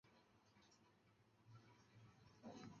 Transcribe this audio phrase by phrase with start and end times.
[2.41, 2.69] 东汉侍中。